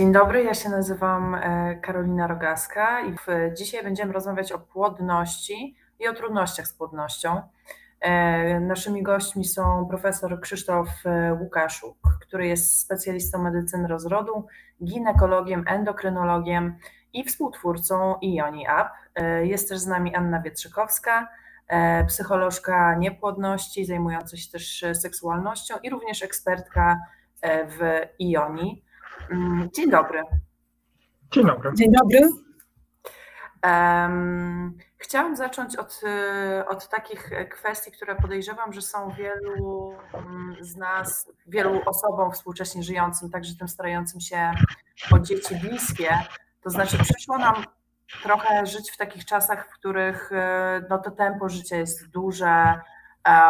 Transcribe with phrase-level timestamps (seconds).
[0.00, 3.16] Dzień dobry, ja się nazywam e, Karolina Rogaska i
[3.56, 7.42] dzisiaj będziemy rozmawiać o płodności i o trudnościach z płodnością.
[8.00, 14.46] E, naszymi gośćmi są profesor Krzysztof e, Łukaszuk, który jest specjalistą medycyny rozrodu,
[14.84, 16.78] ginekologiem, endokrynologiem
[17.12, 18.90] i współtwórcą Ioni Up.
[19.42, 21.28] Jest też z nami Anna Wietrzykowska,
[22.08, 26.98] psycholożka niepłodności, zajmująca się też seksualnością i również ekspertka
[27.42, 28.89] w Ioni.
[29.30, 30.22] Mm, dzień dobry.
[31.30, 31.70] Dzień dobry.
[31.74, 32.28] Dzień dobry.
[33.64, 36.00] Um, chciałam zacząć od,
[36.60, 42.82] y, od takich kwestii, które podejrzewam, że są wielu mm, z nas, wielu osobom współcześnie
[42.82, 44.52] żyjącym, także tym starającym się
[45.12, 46.18] o dzieci bliskie.
[46.62, 47.64] To znaczy, przyszło nam
[48.22, 50.36] trochę żyć w takich czasach, w których y,
[50.90, 52.80] no, to tempo życia jest duże,
[53.28, 53.42] e,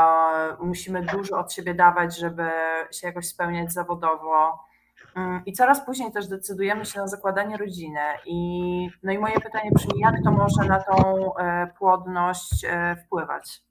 [0.61, 2.51] musimy dużo od siebie dawać, żeby
[2.91, 4.70] się jakoś spełniać zawodowo.
[5.17, 8.01] Mm, I coraz później też decydujemy się na zakładanie rodziny.
[8.27, 13.63] I, no i moje pytanie brzmi, jak to może na tą e, płodność e, wpływać?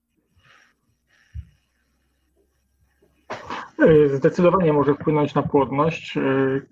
[3.80, 6.18] E, zdecydowanie może wpłynąć na płodność.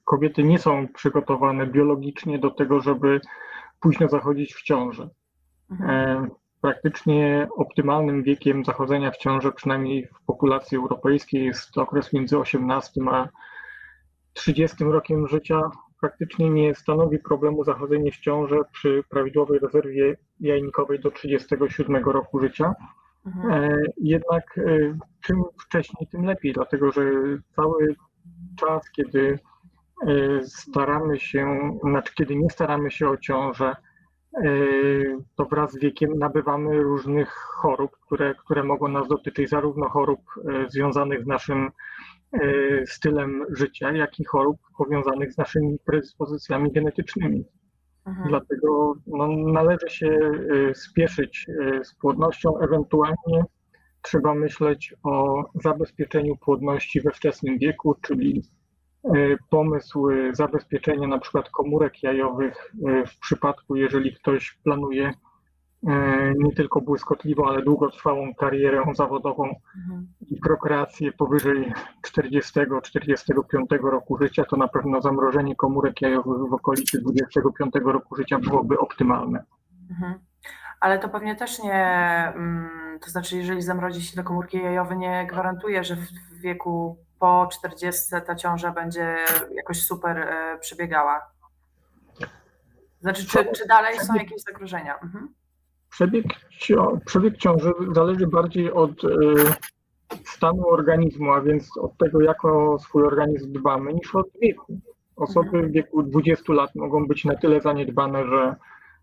[0.04, 3.22] Kobiety nie są przygotowane biologicznie do tego, żeby
[3.80, 5.10] późno zachodzić w ciąży.
[5.72, 6.32] Mhm.
[6.62, 13.28] Praktycznie optymalnym wiekiem zachodzenia w ciąży, przynajmniej w populacji europejskiej, jest okres między 18 a
[14.38, 15.62] 30 rokiem życia
[16.02, 22.74] praktycznie nie stanowi problemu zachodzenie w ciąży przy prawidłowej rezerwie jajnikowej do 37 roku życia.
[23.26, 23.54] Mhm.
[23.54, 27.02] E, jednak e, czym wcześniej, tym lepiej, dlatego że
[27.56, 27.96] cały
[28.60, 29.40] czas, kiedy
[30.08, 33.76] e, staramy się, znaczy kiedy nie staramy się o ciążę,
[35.36, 40.20] to wraz z wiekiem nabywamy różnych chorób, które, które mogą nas dotyczyć, zarówno chorób
[40.68, 41.72] związanych z naszym
[42.86, 47.46] stylem życia, jak i chorób powiązanych z naszymi predyspozycjami genetycznymi.
[48.06, 48.28] Mhm.
[48.30, 53.44] Dlatego no, należy się e, spieszyć e, z płodnością, ewentualnie
[54.02, 58.44] trzeba myśleć o zabezpieczeniu płodności we wczesnym wieku, czyli
[59.50, 62.74] pomysł zabezpieczenia na przykład komórek jajowych
[63.08, 65.27] w przypadku, jeżeli ktoś planuje E,
[66.38, 70.08] nie tylko błyskotliwą, ale długotrwałą karierę zawodową mhm.
[70.28, 71.74] i prokreację powyżej
[72.08, 78.80] 40-45 roku życia, to na pewno zamrożenie komórek jajowych w okolicy 25 roku życia byłoby
[78.80, 79.44] optymalne.
[79.92, 80.20] Mhm.
[80.80, 81.84] Ale to pewnie też nie,
[82.36, 87.50] mm, to znaczy jeżeli zamrodzi się te komórki jajowe, nie gwarantuje, że w wieku po
[87.52, 89.16] 40 ta ciąża będzie
[89.56, 91.22] jakoś super e, przebiegała.
[93.02, 95.00] Znaczy, czy, czy dalej są jakieś zagrożenia?
[95.04, 95.34] Mhm.
[95.90, 96.26] Przebieg,
[97.06, 99.08] przebieg ciąży zależy bardziej od e,
[100.26, 104.80] stanu organizmu, a więc od tego, jak o swój organizm dbamy, niż od wieku.
[105.16, 108.56] Osoby w wieku 20 lat mogą być na tyle zaniedbane, że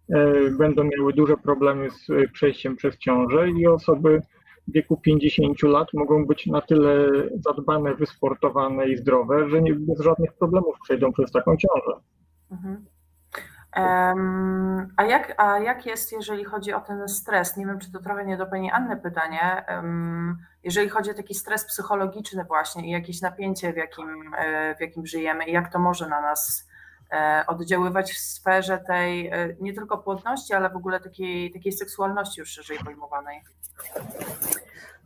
[0.08, 4.22] e, będą miały duże problemy z przejściem przez ciążę i osoby
[4.68, 10.00] w wieku 50 lat mogą być na tyle zadbane, wysportowane i zdrowe, że nie, bez
[10.00, 12.00] żadnych problemów przejdą przez taką ciążę.
[12.50, 12.84] Mhm.
[14.96, 17.56] A jak, a jak jest, jeżeli chodzi o ten stres?
[17.56, 19.64] Nie wiem, czy to trochę nie do Pani Anny pytanie.
[20.64, 25.06] Jeżeli chodzi o taki stres psychologiczny właśnie i jakieś napięcie, w jakim, e, w jakim
[25.06, 26.68] żyjemy i jak to może na nas
[27.12, 32.40] e, oddziaływać w sferze tej e, nie tylko płodności, ale w ogóle takiej, takiej seksualności
[32.40, 33.42] już szerzej pojmowanej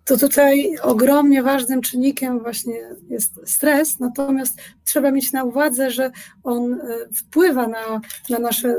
[0.09, 2.75] to tutaj ogromnie ważnym czynnikiem właśnie
[3.09, 6.11] jest stres, natomiast trzeba mieć na uwadze, że
[6.45, 6.79] on e,
[7.15, 8.77] wpływa na, na, nasze,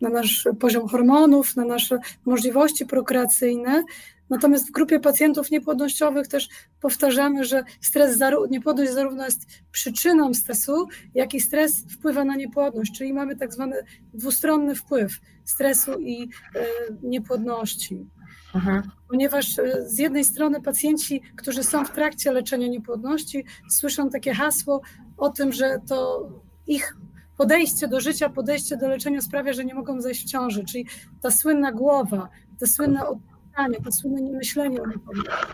[0.00, 3.84] na nasz poziom hormonów, na nasze możliwości prokreacyjne.
[4.30, 6.48] Natomiast w grupie pacjentów niepłodnościowych też
[6.80, 8.18] powtarzamy, że stres,
[8.50, 13.76] niepłodność zarówno jest przyczyną stresu, jak i stres wpływa na niepłodność, czyli mamy tak zwany
[14.14, 15.12] dwustronny wpływ
[15.44, 16.28] stresu i y,
[17.02, 18.06] niepłodności.
[19.08, 24.80] Ponieważ e, z jednej strony pacjenci, którzy są w trakcie leczenia niepłodności, słyszą takie hasło
[25.16, 26.28] o tym, że to
[26.66, 26.96] ich
[27.36, 30.86] podejście do życia, podejście do leczenia sprawia, że nie mogą zejść w ciąży, czyli
[31.20, 32.28] ta słynna głowa,
[32.58, 35.46] te słynne oddychanie, to słynne niemyślenie o niepłodności.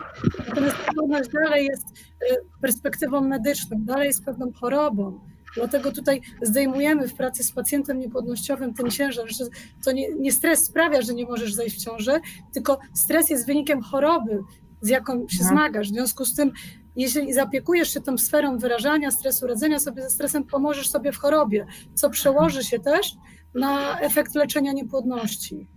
[0.47, 5.19] Natomiast niepłodność dalej jest e, perspektywą medyczną, dalej jest pewną chorobą,
[5.55, 9.45] Dlatego tutaj zdejmujemy w pracy z pacjentem niepłodnościowym ten ciężar, że
[9.85, 12.19] to nie, nie stres sprawia, że nie możesz zejść w ciążę,
[12.53, 14.43] tylko stres jest wynikiem choroby,
[14.81, 15.49] z jaką się mhm.
[15.49, 15.87] zmagasz.
[15.87, 16.51] W związku z tym,
[16.95, 21.65] jeżeli zapiekujesz się tą sferą wyrażania stresu, radzenia sobie ze stresem, pomożesz sobie w chorobie,
[21.93, 23.15] co przełoży się też
[23.55, 25.67] na efekt leczenia niepłodności.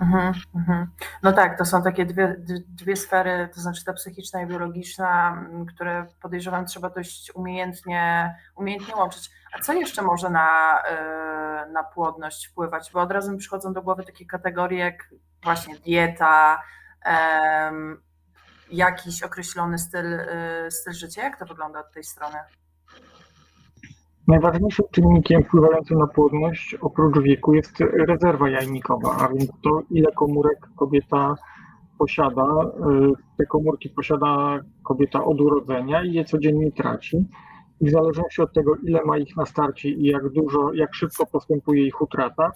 [0.00, 0.86] Mhm, mhm.
[1.22, 2.36] No tak, to są takie dwie,
[2.68, 5.44] dwie sfery, to znaczy ta psychiczna i biologiczna,
[5.74, 9.30] które podejrzewam trzeba dość umiejętnie, umiejętnie łączyć.
[9.52, 10.78] A co jeszcze może na,
[11.66, 12.90] y, na płodność wpływać?
[12.92, 16.62] Bo od razu mi przychodzą do głowy takie kategorie jak właśnie dieta,
[18.70, 21.22] jakiś określony styl, y, styl życia.
[21.22, 22.38] Jak to wygląda od tej strony?
[24.30, 30.68] Najważniejszym czynnikiem wpływającym na płodność oprócz wieku jest rezerwa jajnikowa, a więc to, ile komórek
[30.76, 31.34] kobieta
[31.98, 32.42] posiada.
[32.42, 37.16] Y, te komórki posiada kobieta od urodzenia i je codziennie traci.
[37.80, 41.26] I w zależności od tego, ile ma ich na starcie i jak dużo, jak szybko
[41.26, 42.52] postępuje ich utrata,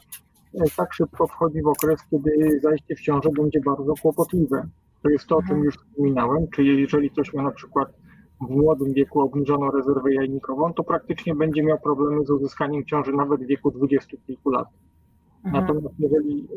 [0.55, 4.67] y, tak szybko wchodzi w okres, kiedy zajście w ciążę będzie bardzo kłopotliwe.
[5.03, 5.65] To jest to, o czym mhm.
[5.65, 8.04] już wspominałem, czyli jeżeli ktoś ma na przykład
[8.41, 13.41] w młodym wieku obniżoną rezerwę jajnikową, to praktycznie będzie miał problemy z uzyskaniem ciąży nawet
[13.41, 14.69] w wieku 20 kilku lat.
[15.45, 15.67] Mhm.
[15.67, 16.49] Natomiast jeżeli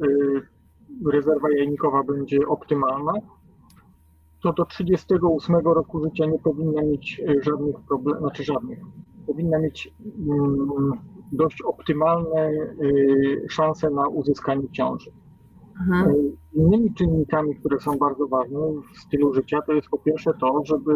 [1.05, 3.13] y, rezerwa jajnikowa będzie optymalna,
[4.43, 8.79] to do 38 roku życia nie powinna mieć y, żadnych problemów, znaczy żadnych.
[9.27, 9.93] Powinna mieć
[10.29, 10.91] mm,
[11.31, 15.11] dość optymalne y, szanse na uzyskanie ciąży.
[15.81, 16.31] Mhm.
[16.53, 18.59] Innymi czynnikami, które są bardzo ważne
[18.93, 20.93] w stylu życia, to jest po pierwsze to, żeby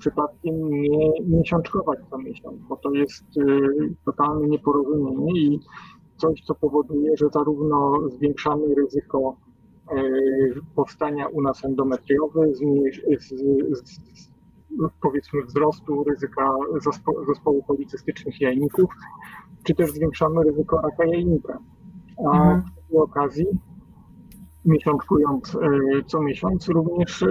[0.00, 5.60] przypadkiem nie miesiączkować co miesiąc, bo to jest y, totalne nieporozumienie i
[6.16, 9.36] coś, co powoduje, że zarówno zwiększamy ryzyko
[9.92, 12.52] y, powstania u nas endometriowy,
[15.02, 16.50] powiedzmy wzrostu ryzyka
[17.28, 18.90] zespołu policystycznych jajników,
[19.64, 21.58] czy też zwiększamy ryzyko raka jajnika.
[22.32, 22.62] A mhm.
[22.88, 23.46] przy okazji,
[24.64, 25.58] miesiączkując y,
[26.06, 27.24] co miesiąc, również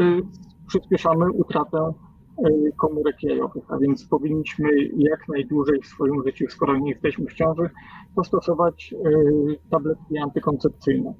[0.67, 1.93] przyspieszamy utratę
[2.77, 7.69] komórek jajowych, a więc powinniśmy jak najdłużej w swoim życiu, skoro nie jesteśmy w ciąży,
[8.15, 9.09] postosować e,
[9.69, 11.13] tabletki antykoncepcyjne.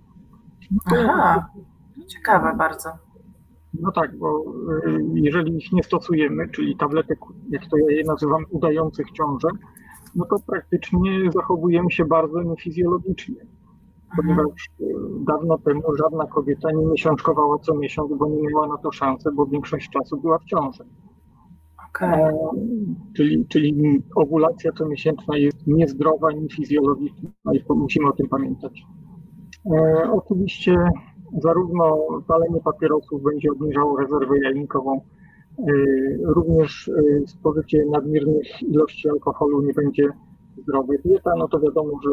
[0.86, 1.45] Aha,
[2.07, 2.89] ciekawe bardzo.
[3.74, 4.44] No tak, bo
[4.88, 7.19] e, jeżeli ich nie stosujemy, czyli tabletek,
[7.50, 9.48] jak to ja je nazywam, udających ciążę,
[10.16, 13.45] no to praktycznie zachowujemy się bardzo niefizjologicznie.
[14.16, 14.69] Ponieważ
[15.27, 19.45] dawno temu żadna kobieta nie miesiączkowała co miesiąc, bo nie miała na to szansy, bo
[19.45, 20.83] większość czasu była w ciąży.
[21.90, 22.34] Okay.
[23.16, 28.82] Czyli, czyli owulacja comiesięczna jest niezdrowa, niefizjologiczna i musimy o tym pamiętać.
[29.66, 30.78] E, oczywiście
[31.44, 31.98] zarówno
[32.28, 35.04] palenie papierosów będzie obniżało rezerwę jajnikową, e,
[36.24, 40.10] również e, spożycie nadmiernych ilości alkoholu nie będzie
[40.58, 40.94] zdrowe.
[41.06, 42.10] Dieta, no to wiadomo, że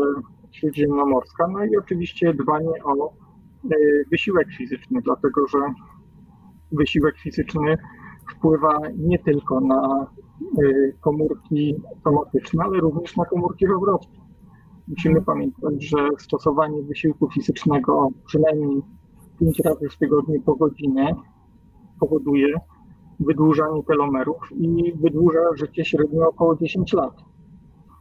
[0.53, 3.77] śródziemnomorska, no i oczywiście dbanie o e,
[4.11, 5.59] wysiłek fizyczny, dlatego że
[6.73, 7.77] wysiłek fizyczny
[8.31, 10.07] wpływa nie tylko na
[10.63, 11.75] y, komórki
[12.05, 14.21] somatyczne, ale również na komórki wywrotne.
[14.89, 18.83] Musimy pamiętać, że stosowanie wysiłku fizycznego przynajmniej
[19.41, 21.15] 5 razy w tygodniu po godzinę
[22.01, 22.61] powoduje
[23.21, 27.15] wydłużanie telomerów i wydłuża życie średnio około 10 lat.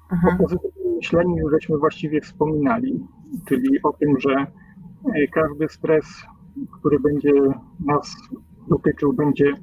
[0.10, 0.28] Aha.
[0.34, 3.08] O pozytywnym myśleniu już żeśmy właściwie wspominali,
[3.48, 4.48] czyli o tym, że
[5.16, 6.06] y, każdy stres,
[6.80, 7.34] który będzie
[7.86, 8.16] nas
[8.68, 9.54] dotyczył, będzie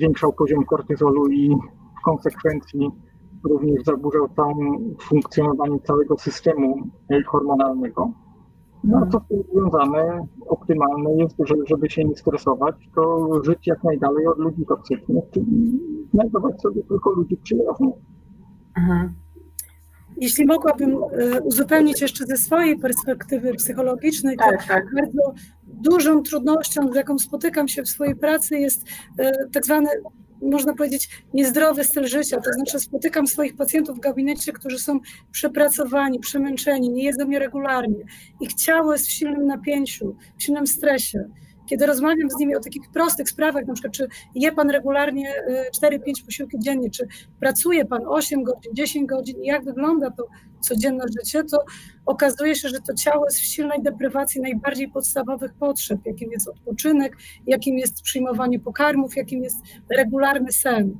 [0.00, 1.56] zwiększał poziom kortyzolu i
[2.00, 2.90] w konsekwencji
[3.44, 4.54] również zaburzał całe
[5.00, 6.76] funkcjonowanie całego systemu
[7.26, 8.10] hormonalnego.
[8.84, 13.84] No co z tym związane, optymalne jest, że, żeby się nie stresować, to żyć jak
[13.84, 15.80] najdalej od ludzi toksycznych, czyli
[16.14, 17.94] znajdować sobie tylko ludzi przyjaznych.
[18.76, 19.14] Mhm.
[20.20, 24.84] Jeśli mogłabym e, uzupełnić jeszcze ze swojej perspektywy psychologicznej, to tak, tak.
[24.94, 25.34] bardzo
[25.66, 28.84] dużą trudnością, z jaką spotykam się w swojej pracy, jest
[29.18, 29.88] e, tak zwany
[30.42, 32.40] można powiedzieć, niezdrowy styl życia.
[32.40, 35.00] To znaczy, spotykam swoich pacjentów w gabinecie, którzy są
[35.32, 38.04] przepracowani, przemęczeni, nie jedzą regularnie.
[38.40, 41.28] Ich ciało jest w silnym napięciu, w silnym stresie
[41.70, 45.34] kiedy rozmawiam z nimi o takich prostych sprawach, na przykład czy je pan regularnie
[45.82, 47.06] 4-5 y, posiłki dziennie, czy
[47.40, 50.26] pracuje pan 8 godzin, 10 godzin i jak wygląda to
[50.60, 51.64] codzienne życie, to
[52.06, 57.16] okazuje się, że to ciało jest w silnej deprywacji najbardziej podstawowych potrzeb, jakim jest odpoczynek,
[57.46, 59.56] jakim jest przyjmowanie pokarmów, jakim jest
[59.96, 60.96] regularny sen.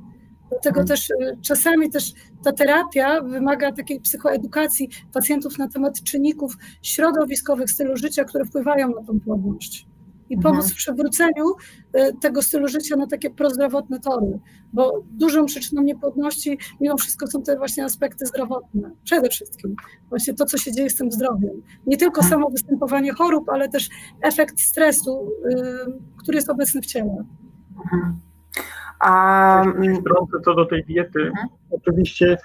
[0.49, 0.87] Dlatego hmm.
[0.87, 2.13] też y, czasami też
[2.43, 9.03] ta terapia wymaga takiej psychoedukacji pacjentów na temat czynników środowiskowych stylu życia, które wpływają na
[9.03, 9.90] tą płodność
[10.31, 10.69] i pomóc mhm.
[10.69, 11.45] w przywróceniu
[11.93, 14.39] e, tego stylu życia na takie prozdrowotne tory,
[14.73, 18.91] bo dużą przyczyną niepłodności mimo wszystko są te właśnie aspekty zdrowotne.
[19.03, 19.75] Przede wszystkim
[20.09, 21.61] właśnie to, co się dzieje z tym zdrowiem.
[21.87, 23.89] Nie tylko samo występowanie chorób, ale też
[24.21, 25.55] efekt stresu, y,
[26.17, 27.25] który jest obecny w ciele.
[27.83, 28.19] Mhm.
[28.99, 29.63] A...
[30.45, 31.19] Co do tej diety.
[31.19, 31.47] Mhm.
[31.71, 32.37] Oczywiście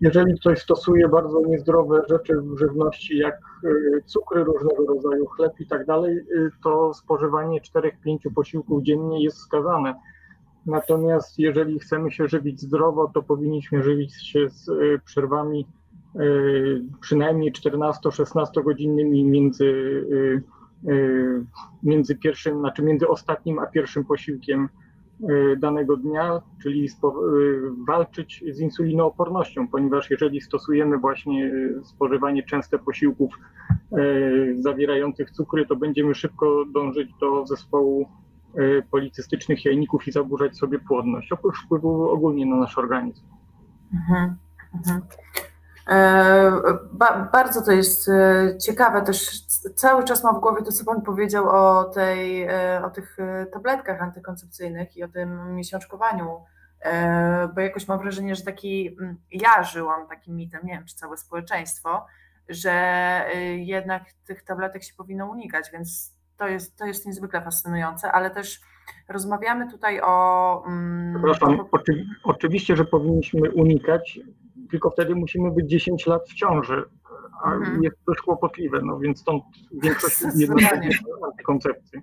[0.00, 5.66] jeżeli ktoś stosuje bardzo niezdrowe rzeczy w żywności, jak y, cukry różnego rodzaju, chleb i
[5.66, 9.94] tak dalej, y, to spożywanie 4-5 posiłków dziennie jest skazane.
[10.66, 15.66] Natomiast jeżeli chcemy się żywić zdrowo, to powinniśmy żywić się z y, przerwami
[17.00, 20.04] przynajmniej 14-16 godzinnymi między,
[21.82, 24.68] między pierwszym, znaczy między ostatnim a pierwszym posiłkiem
[25.58, 26.88] danego dnia, czyli y,
[27.86, 33.34] walczyć z insulinoopornością, ponieważ jeżeli stosujemy właśnie y, spożywanie częste posiłków
[34.58, 38.08] zawierających cukry, to będziemy szybko dążyć do zespołu
[38.90, 43.24] policystycznych jajników i zaburzać sobie płodność, oprócz wpływu ogólnie na nasz organizm.
[43.94, 44.36] Mhm,
[44.74, 45.02] mhm.
[45.88, 46.52] E,
[46.92, 51.02] ba, bardzo to jest e, ciekawe, też cały czas mam w głowie to, co Pan
[51.02, 53.16] powiedział o, tej, e, o tych
[53.52, 56.40] tabletkach antykoncepcyjnych i o tym miesiączkowaniu,
[57.54, 58.96] bo jakoś mam wrażenie, że taki,
[59.32, 62.06] ja żyłam takim mitem, nie wiem, czy całe społeczeństwo,
[62.48, 63.22] że
[63.56, 68.60] jednak tych tabletek się powinno unikać, więc to jest, to jest niezwykle fascynujące, ale też
[69.08, 70.64] rozmawiamy tutaj o...
[70.66, 71.68] Mm, Przepraszam, o...
[72.24, 74.20] oczywiście, że powinniśmy unikać,
[74.70, 76.84] tylko wtedy musimy być 10 lat w ciąży,
[77.44, 77.82] a mhm.
[77.82, 80.90] jest dość kłopotliwe, no więc stąd większość jednocześnie
[81.46, 82.00] koncepcji.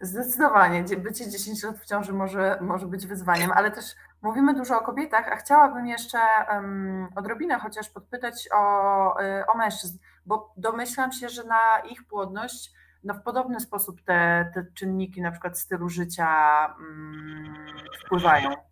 [0.00, 3.84] Zdecydowanie, bycie 10 lat w ciąży może, może być wyzwaniem, ale też
[4.22, 6.18] mówimy dużo o kobietach, a chciałabym jeszcze
[6.52, 12.72] um, odrobinę chociaż podpytać o, y, o mężczyzn, bo domyślam się, że na ich płodność
[13.04, 16.28] no, w podobny sposób te, te czynniki, na przykład stylu życia,
[16.78, 17.54] um,
[18.04, 18.71] wpływają.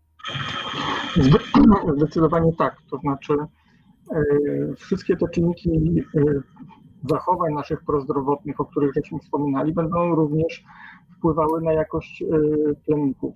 [1.97, 2.77] Zdecydowanie tak.
[2.91, 4.25] To znaczy, e,
[4.77, 6.21] wszystkie te czynniki e,
[7.11, 10.65] zachowań naszych prozdrowotnych, o których żeśmy wspominali, będą również
[11.17, 12.27] wpływały na jakość e,
[12.87, 13.35] plemników.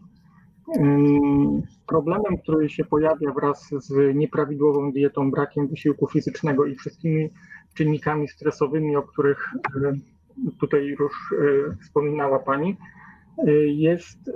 [1.87, 7.31] Problemem, który się pojawia wraz z nieprawidłową dietą, brakiem wysiłku fizycznego i wszystkimi
[7.75, 9.51] czynnikami stresowymi, o których
[10.61, 11.35] tutaj już
[11.83, 12.77] wspominała Pani,
[13.67, 14.31] jest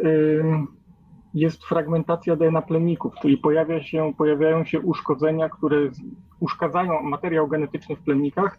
[1.38, 5.90] jest fragmentacja DNA plemników, czyli pojawia się, pojawiają się uszkodzenia, które
[6.40, 8.58] uszkadzają materiał genetyczny w plemnikach,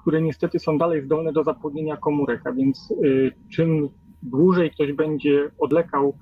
[0.00, 3.88] które niestety są dalej zdolne do zapłodnienia komórek, a więc y, czym
[4.22, 6.18] dłużej ktoś będzie odlekał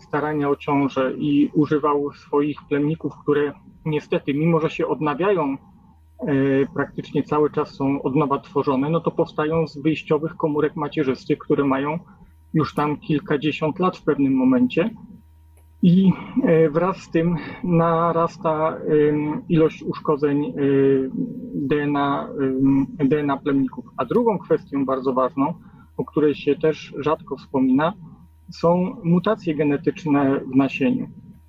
[0.00, 3.52] starania o ciążę i używał swoich plemników, które
[3.84, 5.56] niestety, mimo że się odnawiają,
[6.28, 11.38] y, praktycznie cały czas są od nowa tworzone, no to powstają z wyjściowych komórek macierzystych,
[11.38, 11.98] które mają
[12.54, 14.90] już tam kilkadziesiąt lat w pewnym momencie
[15.82, 18.78] i e, wraz z tym narasta
[19.48, 20.52] ilość uszkodzeń e,
[21.54, 22.28] DNA,
[22.98, 23.84] DNA plemników.
[23.96, 25.54] A drugą kwestią bardzo ważną,
[25.96, 27.92] o której się też rzadko wspomina,
[28.52, 31.08] są mutacje genetyczne w nasieniu.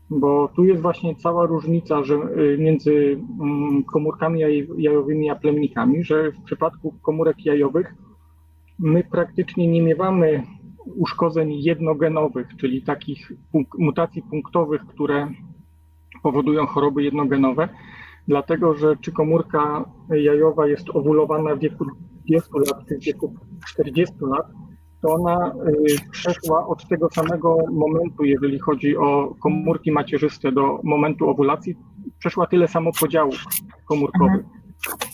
[0.09, 4.39] Bo tu jest właśnie cała różnica że e, między mm, komórkami
[4.77, 7.95] jajowymi a plemnikami, że w przypadku komórek jajowych
[8.79, 10.43] my praktycznie nie miewamy
[10.85, 13.31] uszkodzeń jednogenowych, czyli takich
[13.77, 15.27] mutacji punktowych, które
[16.23, 17.69] powodują choroby jednogenowe,
[18.27, 21.85] dlatego że czy komórka jajowa jest owulowana w wieku
[22.25, 23.35] 20 lat, czy w wieku
[23.67, 24.45] 40 lat,
[25.01, 31.29] to ona y, przeszła od tego samego momentu, jeżeli chodzi o komórki macierzyste, do momentu
[31.29, 31.75] owulacji,
[32.19, 33.35] przeszła tyle samo podziałów
[33.85, 34.45] komórkowych.
[34.45, 34.60] Mhm.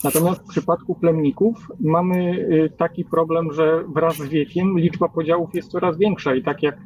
[0.04, 5.70] Natomiast w przypadku plemników mamy y, taki problem, że wraz z wiekiem liczba podziałów jest
[5.70, 6.76] coraz większa i tak jak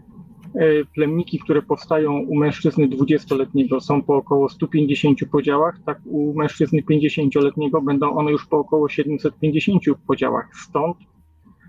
[0.56, 6.82] y, plemniki, które powstają u mężczyzny 20-letniego są po około 150 podziałach, tak u mężczyzny
[6.90, 10.50] 50-letniego będą one już po około 750 podziałach.
[10.56, 10.96] Stąd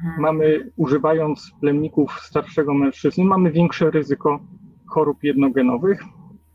[0.01, 0.21] hmm.
[0.21, 4.39] mamy, używając plemników starszego mężczyzny, mamy większe ryzyko
[4.85, 6.03] chorób jednogenowych,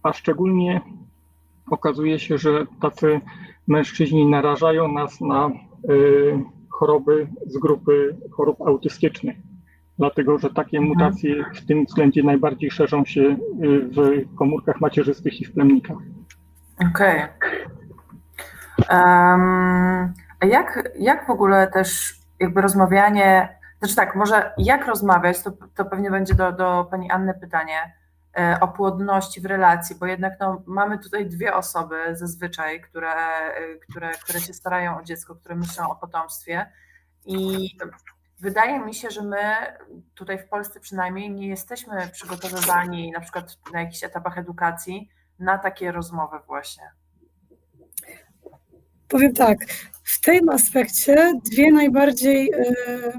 [0.02, 0.80] a szczególnie
[1.70, 3.20] okazuje się, że tacy
[3.66, 5.50] mężczyźni narażają nas na
[5.90, 9.36] y, choroby z grupy chorób autystycznych,
[9.98, 10.88] dlatego że takie mhm.
[10.88, 15.96] mutacje w tym względzie najbardziej szerzą się y, w komórkach macierzystych i w plemnikach.
[16.90, 17.22] Okej.
[17.22, 17.78] Okay.
[18.90, 25.52] Um, a jak, jak w ogóle też jakby rozmawianie, znaczy tak, może jak rozmawiać, to,
[25.74, 27.92] to pewnie będzie do, do Pani Anny pytanie,
[28.60, 34.10] o płodności w relacji, bo jednak no, mamy tutaj dwie osoby zazwyczaj, które, e, które,
[34.10, 36.72] które się starają o dziecko, które myślą o potomstwie
[37.26, 37.68] i
[38.40, 39.42] wydaje mi się, że my
[40.14, 45.92] tutaj w Polsce przynajmniej nie jesteśmy przygotowywani na przykład na jakichś etapach edukacji na takie
[45.92, 46.90] rozmowy właśnie.
[49.08, 49.58] Powiem tak,
[50.02, 53.12] w tym aspekcie dwie najbardziej y,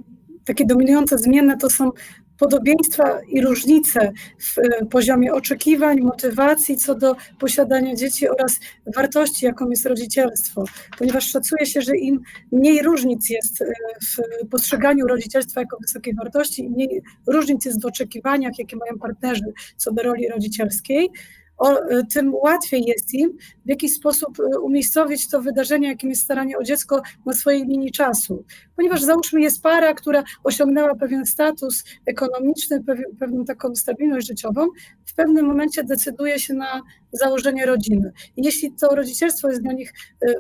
[0.46, 1.92] takie dominujące zmienne to są
[2.40, 8.60] podobieństwa i różnice w e, poziomie oczekiwań, motywacji co do posiadania dzieci oraz
[8.96, 10.64] wartości, jaką jest rodzicielstwo,
[10.98, 13.66] ponieważ szacuje się, że im mniej różnic jest e,
[14.02, 19.54] w postrzeganiu rodzicielstwa jako wysokiej wartości, im mniej różnic jest w oczekiwaniach, jakie mają partnerzy
[19.78, 21.10] co do roli rodzicielskiej,
[21.60, 26.22] o, e, tym łatwiej jest im w jakiś sposób e, umiejscowić to wydarzenie, jakim jest
[26.22, 28.46] staranie o dziecko na swojej linii czasu.
[28.76, 32.84] Ponieważ załóżmy jest para, która osiągnęła pewien status ekonomiczny,
[33.20, 34.68] pewną taką stabilność życiową,
[35.06, 38.12] w pewnym momencie decyduje się na założenie rodziny.
[38.38, 39.94] I jeśli to rodzicielstwo jest dla nich
[40.28, 40.34] e,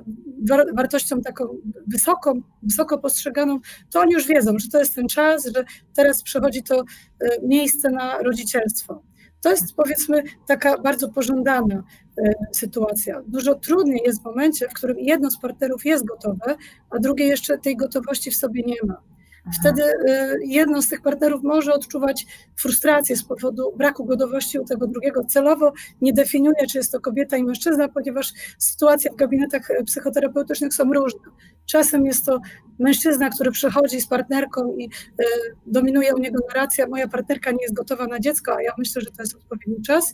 [0.73, 1.45] wartością taką
[1.88, 3.59] wysoką, wysoko postrzeganą,
[3.91, 5.63] to oni już wiedzą, że to jest ten czas, że
[5.95, 6.83] teraz przechodzi to
[7.43, 9.08] miejsce na rodzicielstwo.
[9.41, 11.84] To jest powiedzmy taka bardzo pożądana
[12.17, 13.22] e, sytuacja.
[13.27, 16.55] Dużo trudniej jest w momencie, w którym jedno z partnerów jest gotowe,
[16.89, 19.01] a drugie jeszcze tej gotowości w sobie nie ma.
[19.53, 22.25] Wtedy y, jedno z tych partnerów może odczuwać
[22.56, 25.24] frustrację z powodu braku gotowości u tego drugiego.
[25.24, 30.94] Celowo nie definiuje, czy jest to kobieta i mężczyzna, ponieważ sytuacje w gabinetach psychoterapeutycznych są
[30.94, 31.20] różne.
[31.65, 32.39] Czasem jest to
[32.79, 35.25] mężczyzna, który przychodzi z partnerką i y,
[35.65, 39.12] dominuje u niego narracja, moja partnerka nie jest gotowa na dziecko, a ja myślę, że
[39.12, 40.13] to jest odpowiedni czas.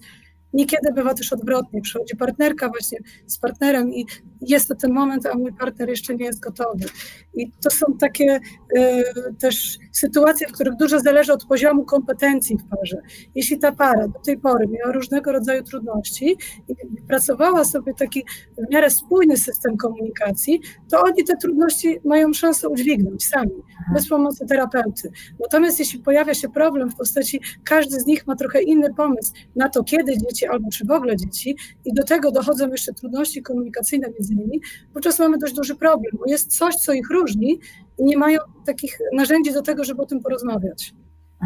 [0.55, 1.81] Niekiedy bywa też odwrotnie.
[1.81, 4.05] Przychodzi partnerka właśnie z partnerem i
[4.41, 6.85] jest to ten moment, a mój partner jeszcze nie jest gotowy.
[7.33, 8.39] I to są takie
[8.77, 9.03] y,
[9.39, 13.01] też sytuacje, w których dużo zależy od poziomu kompetencji w parze.
[13.35, 16.75] Jeśli ta para do tej pory miała różnego rodzaju trudności i
[17.07, 18.25] pracowała sobie taki
[18.57, 24.45] w miarę spójny system komunikacji, to oni te trudności mają szansę udźwignąć sami, bez pomocy
[24.45, 25.11] terapeuty.
[25.39, 29.69] Natomiast jeśli pojawia się problem w postaci, każdy z nich ma trochę inny pomysł na
[29.69, 34.07] to, kiedy dzieci albo czy w ogóle dzieci i do tego dochodzą jeszcze trudności komunikacyjne
[34.09, 34.61] między nimi,
[34.93, 37.59] wówczas mamy dość duży problem, bo jest coś, co ich różni
[37.97, 40.93] i nie mają takich narzędzi do tego, żeby o tym porozmawiać.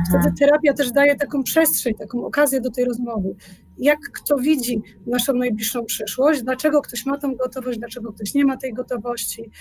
[0.10, 3.36] Wtedy terapia też daje taką przestrzeń, taką okazję do tej rozmowy.
[3.78, 8.58] Jak kto widzi naszą najbliższą przyszłość, dlaczego ktoś ma tą gotowość, dlaczego ktoś nie ma
[8.58, 9.52] tej gotowości.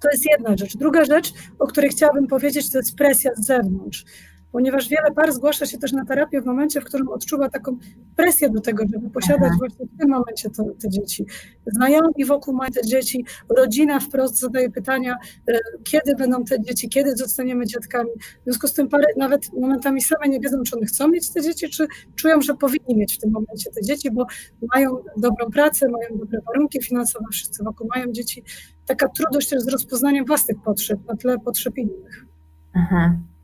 [0.00, 0.76] To jest jedna rzecz.
[0.76, 4.04] Druga rzecz, o której chciałabym powiedzieć, to jest presja z zewnątrz
[4.52, 7.78] ponieważ wiele par zgłasza się też na terapię w momencie, w którym odczuwa taką
[8.16, 9.56] presję do tego, żeby posiadać Aha.
[9.58, 11.26] właśnie w tym momencie to, te dzieci.
[11.66, 13.24] Znajomi wokół mają te dzieci,
[13.56, 15.16] rodzina wprost zadaje pytania,
[15.48, 18.10] e, kiedy będą te dzieci, kiedy zostaniemy dziadkami.
[18.40, 21.42] W związku z tym pary nawet momentami same nie wiedzą, czy one chcą mieć te
[21.42, 24.26] dzieci, czy czują, że powinni mieć w tym momencie te dzieci, bo
[24.74, 28.44] mają dobrą pracę, mają dobre warunki finansowe, wszyscy wokół mają dzieci.
[28.86, 32.26] Taka trudność też z rozpoznaniem własnych potrzeb na tle potrzeb innych.
[32.76, 33.35] Mhm.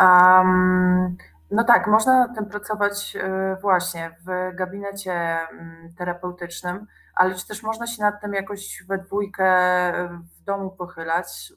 [0.00, 1.16] Um,
[1.50, 7.86] no tak, można tym pracować e, właśnie w gabinecie mm, terapeutycznym, ale czy też można
[7.86, 11.52] się nad tym jakoś we dwójkę e, w domu pochylać?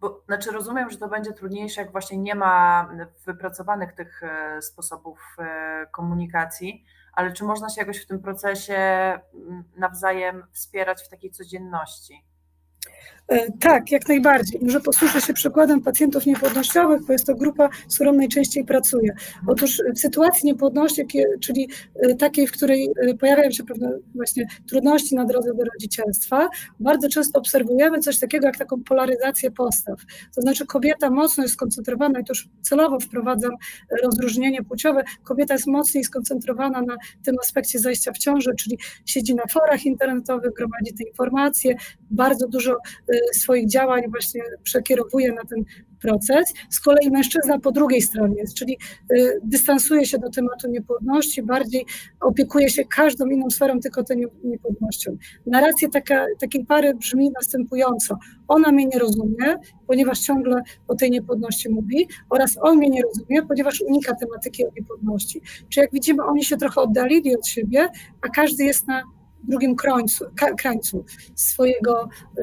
[0.00, 2.88] Bo, znaczy rozumiem, że to będzie trudniejsze, jak właśnie nie ma
[3.26, 5.36] wypracowanych tych e, sposobów
[5.92, 12.24] komunikacji, ale czy można się jakoś w tym procesie mm, nawzajem wspierać w takiej codzienności?
[13.28, 14.60] E, tak, jak najbardziej.
[14.62, 19.14] Może posłużę się przykładem pacjentów niepłodnościowych, bo jest to grupa, z którą najczęściej pracuję.
[19.46, 21.06] Otóż w sytuacji niepłodności,
[21.40, 26.48] czyli e, takiej, w której e, pojawiają się pewne właśnie trudności na drodze do rodzicielstwa,
[26.80, 30.00] bardzo często obserwujemy coś takiego jak taką polaryzację postaw.
[30.34, 33.52] To znaczy kobieta mocno jest skoncentrowana, i już celowo wprowadzam
[34.02, 39.42] rozróżnienie płciowe, kobieta jest mocniej skoncentrowana na tym aspekcie zajścia w ciąży, czyli siedzi na
[39.50, 41.74] forach internetowych, gromadzi te informacje,
[42.10, 42.76] bardzo dużo
[43.32, 45.64] swoich działań właśnie przekierowuje na ten
[46.02, 46.52] proces.
[46.70, 48.78] Z kolei mężczyzna po drugiej stronie jest, czyli
[49.12, 51.86] y, dystansuje się do tematu niepłodności, bardziej
[52.20, 55.16] opiekuje się każdą inną sferą, tylko tą niepłodnością.
[55.46, 58.18] Narracja taka, takiej pary brzmi następująco.
[58.48, 63.42] Ona mnie nie rozumie, ponieważ ciągle o tej niepłodności mówi, oraz on mnie nie rozumie,
[63.48, 65.42] ponieważ unika tematyki o niepłodności.
[65.68, 67.88] Czy jak widzimy, oni się trochę oddalili od siebie,
[68.22, 69.02] a każdy jest na
[69.42, 70.24] drugim krańcu,
[70.58, 72.42] krańcu swojego, y,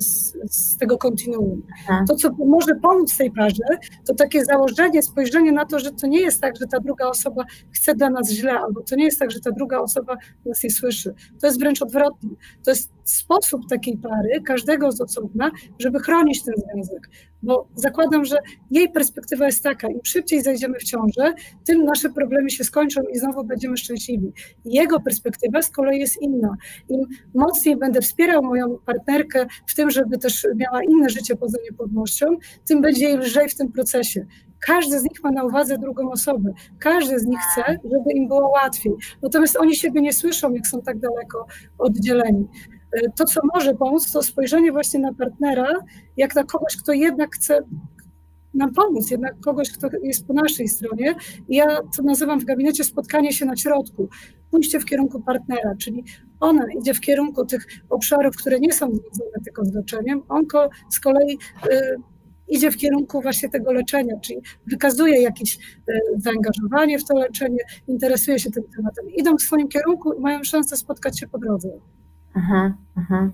[0.00, 1.62] z, z tego kontinuum.
[2.08, 3.64] To, co może pomóc tej parze,
[4.06, 7.44] to takie założenie, spojrzenie na to, że to nie jest tak, że ta druga osoba
[7.72, 10.70] chce dla nas źle, albo to nie jest tak, że ta druga osoba nas nie
[10.70, 11.14] słyszy.
[11.40, 12.30] To jest wręcz odwrotnie.
[12.64, 17.08] To jest sposób takiej pary, każdego z osobna, żeby chronić ten związek.
[17.42, 18.38] Bo zakładam, że
[18.70, 23.18] jej perspektywa jest taka, im szybciej zajdziemy w ciążę, tym nasze problemy się skończą i
[23.18, 24.32] znowu będziemy szczęśliwi.
[24.64, 26.56] Jego perspektywa z kolei jest inna.
[26.88, 27.00] Im
[27.34, 32.26] mocniej będę wspierał moją partnerkę w tym, żeby też miała inne życie poza niepłodnością,
[32.68, 34.26] tym będzie jej lżej w tym procesie.
[34.66, 36.52] Każdy z nich ma na uwadze drugą osobę.
[36.78, 38.92] Każdy z nich chce, żeby im było łatwiej.
[39.22, 41.46] Natomiast oni siebie nie słyszą, jak są tak daleko
[41.78, 42.46] oddzieleni.
[43.16, 45.68] To, co może pomóc, to spojrzenie właśnie na partnera,
[46.16, 47.62] jak na kogoś, kto jednak chce
[48.54, 51.14] nam pomóc, jednak kogoś, kto jest po naszej stronie.
[51.48, 54.08] Ja to nazywam w gabinecie spotkanie się na środku,
[54.50, 56.04] pójście w kierunku partnera, czyli
[56.40, 60.44] ona idzie w kierunku tych obszarów, które nie są związane tylko z leczeniem, on
[60.90, 61.96] z kolei y,
[62.48, 65.60] idzie w kierunku właśnie tego leczenia, czyli wykazuje jakieś y,
[66.16, 70.76] zaangażowanie w to leczenie, interesuje się tym tematem, idą w swoim kierunku i mają szansę
[70.76, 71.68] spotkać się po drodze.
[72.36, 73.32] Mhm, mhm.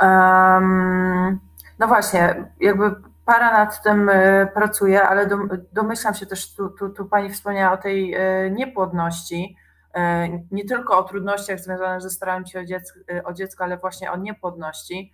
[0.00, 1.40] Um,
[1.78, 2.94] no właśnie, jakby
[3.26, 5.28] para nad tym e, pracuje, ale
[5.72, 9.56] domyślam się też, tu, tu, tu Pani wspomniała o tej e, niepłodności,
[9.94, 14.12] e, nie tylko o trudnościach związanych ze staraniem się o dziecko, o dziecko, ale właśnie
[14.12, 15.12] o niepłodności.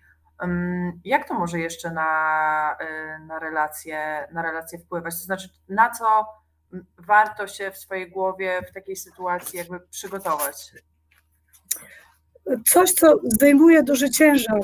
[1.03, 2.77] Jak to może jeszcze na,
[3.27, 5.13] na, relacje, na relacje wpływać?
[5.13, 6.05] To znaczy, na co
[6.97, 10.71] warto się w swojej głowie w takiej sytuacji jakby przygotować?
[12.65, 14.59] Coś, co zdejmuje duży ciężar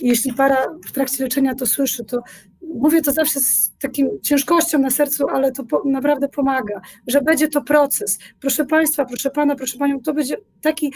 [0.00, 2.22] jeśli para w trakcie leczenia to słyszy, to
[2.74, 7.48] mówię to zawsze z takim ciężkością na sercu, ale to po, naprawdę pomaga, że będzie
[7.48, 8.18] to proces.
[8.40, 10.92] Proszę Państwa, proszę Pana, proszę Panią, to będzie taki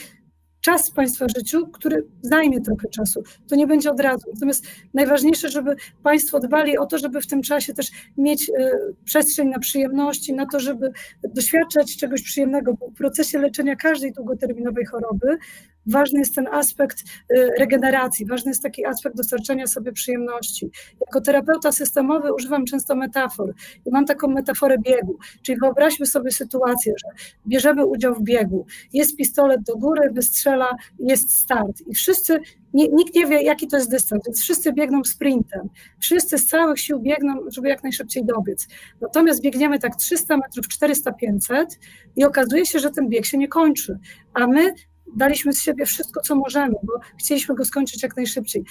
[0.61, 3.23] czas w Państwa życiu, który zajmie trochę czasu.
[3.49, 4.31] To nie będzie od razu.
[4.35, 8.71] Natomiast najważniejsze, żeby Państwo dbali o to, żeby w tym czasie też mieć e,
[9.05, 10.93] przestrzeń na przyjemności, na to, żeby
[11.35, 15.39] doświadczać czegoś przyjemnego, bo w procesie leczenia każdej długoterminowej choroby
[15.87, 20.71] ważny jest ten aspekt y, regeneracji, ważny jest taki aspekt dostarczania sobie przyjemności.
[21.01, 23.55] Jako terapeuta systemowy używam często metafor
[23.87, 27.11] i mam taką metaforę biegu, czyli wyobraźmy sobie sytuację, że
[27.47, 30.11] bierzemy udział w biegu, jest pistolet do góry,
[30.51, 32.41] wystrzela, jest start i wszyscy
[32.75, 35.69] nikt nie wie, jaki to jest dystans, więc wszyscy biegną sprintem.
[36.01, 38.69] Wszyscy z całych sił biegną, żeby jak najszybciej dobiec.
[39.01, 41.79] Natomiast biegniemy tak 300 metrów, 400, 500
[42.17, 43.99] i okazuje się, że ten bieg się nie kończy.
[44.35, 44.75] A my
[45.17, 48.65] daliśmy z siebie wszystko, co możemy, bo chcieliśmy go skończyć jak najszybciej.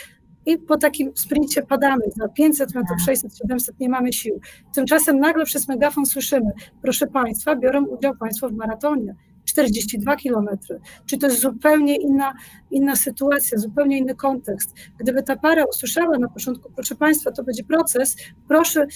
[0.46, 4.40] I po takim sprincie padamy za 500 metrów, 600, 700, nie mamy sił.
[4.76, 9.16] Tymczasem nagle przez megafon słyszymy, proszę Państwa, biorą udział Państwo w maratonie.
[9.50, 10.80] 42 kilometry.
[11.06, 12.34] Czy to jest zupełnie inna,
[12.72, 14.74] inna sytuacja, zupełnie inny kontekst.
[15.00, 18.16] Gdyby ta para usłyszała na początku, proszę Państwa, to będzie proces,
[18.48, 18.88] proszę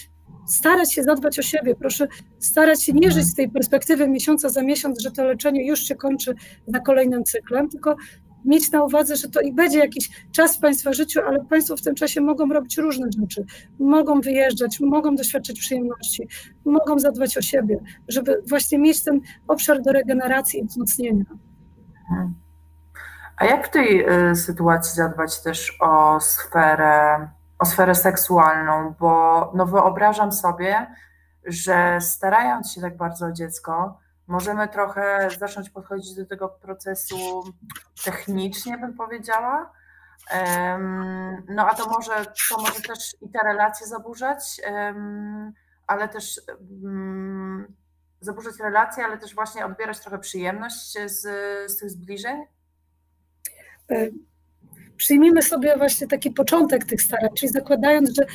[0.46, 4.62] starać się zadbać o siebie, proszę starać się nie żyć z tej perspektywy miesiąca za
[4.62, 6.34] miesiąc, że to leczenie już się kończy
[6.66, 7.96] za kolejnym cyklem, tylko
[8.44, 11.82] mieć na uwadze, że to i będzie jakiś czas w Państwa życiu, ale Państwo w
[11.82, 13.44] tym czasie mogą robić różne rzeczy.
[13.78, 16.28] Mogą wyjeżdżać, mogą doświadczać przyjemności,
[16.64, 21.24] mogą zadbać o siebie, żeby właśnie mieć ten obszar do regeneracji i wzmocnienia.
[23.36, 27.28] A jak w tej y, sytuacji zadbać też o sferę
[27.58, 30.86] o sferę seksualną, bo no wyobrażam sobie,
[31.46, 37.44] że starając się tak bardzo o dziecko, możemy trochę zacząć podchodzić do tego procesu
[38.04, 39.72] technicznie, bym powiedziała.
[41.48, 44.60] No a to może, to może też i te relacje zaburzać,
[45.86, 46.40] ale też
[48.20, 51.20] zaburzać relacje, ale też właśnie odbierać trochę przyjemność z,
[51.72, 52.46] z tych zbliżeń.
[54.96, 58.26] Przyjmijmy sobie właśnie taki początek tych starań, czyli zakładając, że e,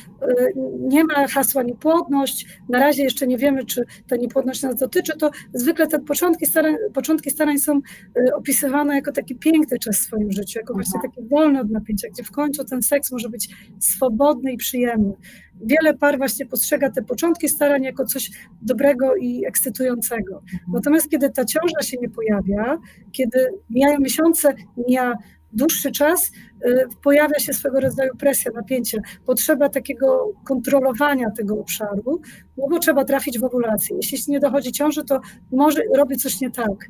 [0.79, 5.31] nie ma hasła niepłodność, na razie jeszcze nie wiemy, czy ta niepłodność nas dotyczy, to
[5.53, 7.81] zwykle te początki starań, początki starań są
[8.15, 12.07] e, opisywane jako taki piękny czas w swoim życiu, jako właśnie taki wolny od napięcia,
[12.13, 15.13] gdzie w końcu ten seks może być swobodny i przyjemny.
[15.61, 20.35] Wiele par właśnie postrzega te początki starań jako coś dobrego i ekscytującego.
[20.35, 20.59] Mhm.
[20.73, 22.77] Natomiast kiedy ta ciąża się nie pojawia,
[23.11, 24.53] kiedy mijają miesiące,
[24.87, 25.13] mija
[25.53, 26.31] dłuższy czas
[26.65, 32.21] y, pojawia się swego rodzaju presja, napięcie, potrzeba takiego kontrolowania tego obszaru,
[32.57, 33.95] no bo trzeba trafić w ovulację.
[33.95, 36.89] Jeśli nie dochodzi ciąży, to może robi coś nie tak.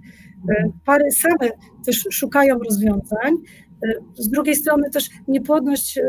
[0.50, 1.52] Y, pary same
[1.86, 3.34] też szukają rozwiązań.
[3.86, 6.00] Y, z drugiej strony też niepłodność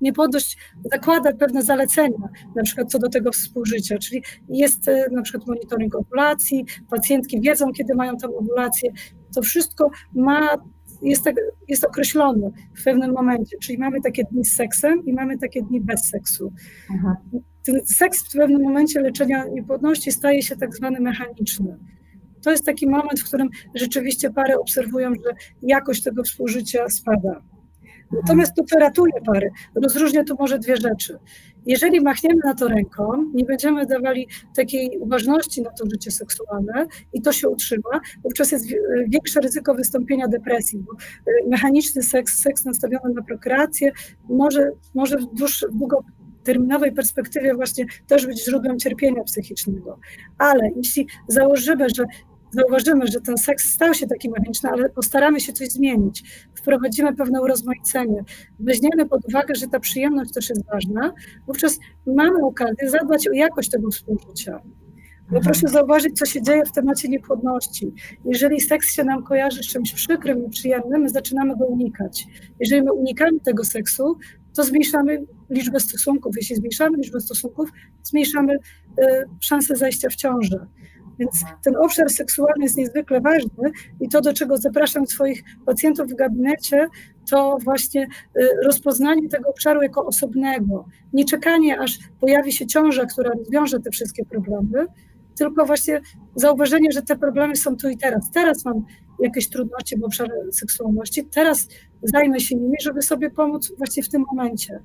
[0.00, 0.58] niepłodność
[0.92, 6.64] zakłada pewne zalecenia, na przykład co do tego współżycia, czyli jest na przykład monitoring ovulacji,
[6.90, 8.92] pacjentki wiedzą, kiedy mają tę ovulację,
[9.34, 10.58] to wszystko ma
[11.02, 11.34] jest, tak,
[11.68, 15.80] jest określony w pewnym momencie, czyli mamy takie dni z seksem i mamy takie dni
[15.80, 16.52] bez seksu.
[16.94, 17.16] Aha.
[17.64, 21.76] Ten seks w pewnym momencie leczenia niepłodności staje się tak zwany mechaniczny.
[22.42, 27.42] To jest taki moment, w którym rzeczywiście pary obserwują, że jakość tego współżycia spada.
[28.12, 31.18] Natomiast to, co ratuje pary, rozróżnia tu może dwie rzeczy.
[31.66, 37.22] Jeżeli machniemy na to ręką, nie będziemy dawali takiej uważności na to życie seksualne i
[37.22, 38.66] to się utrzyma, wówczas jest
[39.08, 43.92] większe ryzyko wystąpienia depresji, bo y, mechaniczny seks, seks nastawiony na prokreację
[44.28, 49.98] może, może w, dłuższy, w długoterminowej perspektywie właśnie też być źródłem cierpienia psychicznego.
[50.38, 52.04] Ale jeśli założymy, że
[52.56, 56.22] zauważymy, że ten seks stał się taki mechaniczny, ale postaramy się coś zmienić,
[56.54, 58.24] wprowadzimy pewne urozmaicenie,
[58.60, 61.12] weźmiemy pod uwagę, że ta przyjemność też jest ważna,
[61.46, 64.60] wówczas mamy okazję zadbać o jakość tego współżycia.
[65.30, 67.92] Bo proszę zauważyć, co się dzieje w temacie niepłodności.
[68.24, 72.26] Jeżeli seks się nam kojarzy z czymś przykrym, nieprzyjemnym, my zaczynamy go unikać.
[72.60, 74.18] Jeżeli my unikamy tego seksu,
[74.56, 76.36] to zmniejszamy liczbę stosunków.
[76.36, 77.70] Jeśli zmniejszamy liczbę stosunków,
[78.02, 79.04] zmniejszamy y,
[79.40, 80.66] szanse zajścia w ciążę.
[81.18, 86.14] Więc ten obszar seksualny jest niezwykle ważny i to, do czego zapraszam swoich pacjentów w
[86.14, 86.88] gabinecie,
[87.30, 88.06] to właśnie
[88.40, 90.86] y, rozpoznanie tego obszaru jako osobnego.
[91.12, 94.86] Nie czekanie, aż pojawi się ciąża, która rozwiąże te wszystkie problemy,
[95.38, 96.00] tylko właśnie
[96.34, 98.30] zauważenie, że te problemy są tu i teraz.
[98.30, 98.84] Teraz mam
[99.20, 101.68] jakieś trudności w obszarze seksualności, teraz
[102.02, 104.80] zajmę się nimi, żeby sobie pomóc właśnie w tym momencie.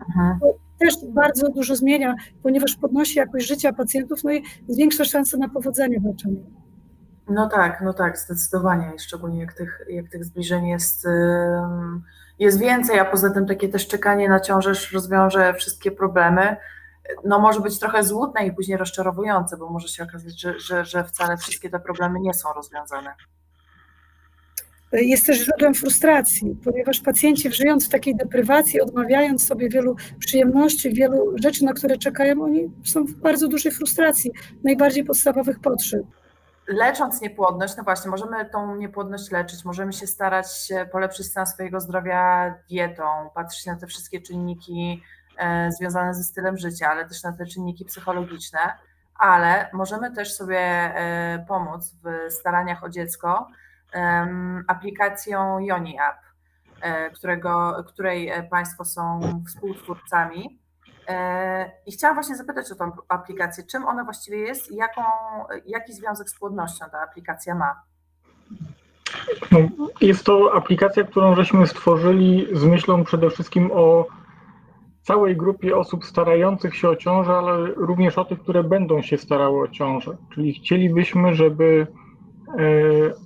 [0.00, 0.38] Aha.
[0.40, 5.48] To też bardzo dużo zmienia, ponieważ podnosi jakość życia pacjentów, no i zwiększa szanse na
[5.48, 6.44] powodzenie w leczeniu.
[7.28, 11.06] No tak, no tak, zdecydowanie, szczególnie jak tych, jak tych zbliżeń jest,
[12.38, 16.56] jest więcej, a poza tym takie też czekanie na ciążę rozwiąże wszystkie problemy
[17.24, 21.04] no może być trochę złudne i później rozczarowujące, bo może się okazać, że, że, że
[21.04, 23.14] wcale wszystkie te problemy nie są rozwiązane.
[24.92, 31.34] Jest też źródłem frustracji, ponieważ pacjenci żyjąc w takiej deprywacji, odmawiając sobie wielu przyjemności, wielu
[31.42, 34.30] rzeczy, na które czekają, oni są w bardzo dużej frustracji
[34.64, 36.02] najbardziej podstawowych potrzeb.
[36.68, 40.46] Lecząc niepłodność, no właśnie, możemy tą niepłodność leczyć, możemy się starać
[40.92, 45.02] polepszyć stan swojego zdrowia dietą, patrzeć na te wszystkie czynniki
[45.38, 48.58] E, związane ze stylem życia, ale też na te czynniki psychologiczne,
[49.14, 53.48] ale możemy też sobie e, pomóc w staraniach o dziecko
[54.68, 56.16] aplikacją Yoni App,
[56.80, 60.60] e, którego, której Państwo są współtwórcami.
[61.86, 65.02] I chciałam właśnie zapytać o tą aplikację, czym ona właściwie jest i jaką,
[65.66, 67.82] jaki związek z płodnością ta aplikacja ma?
[69.52, 69.58] No,
[70.00, 74.06] jest to aplikacja, którą żeśmy stworzyli z myślą przede wszystkim o
[75.02, 79.62] całej grupie osób starających się o ciążę, ale również o tych, które będą się starały
[79.62, 80.16] o ciążę.
[80.34, 82.07] Czyli chcielibyśmy, żeby e,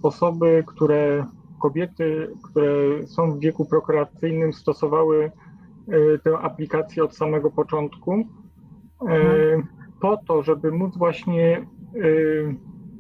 [0.03, 1.27] osoby, które,
[1.61, 2.73] kobiety, które
[3.07, 5.25] są w wieku prokreacyjnym, stosowały
[5.89, 8.25] e, tę aplikację od samego początku, e,
[9.01, 9.67] mhm.
[10.01, 11.67] po to, żeby móc właśnie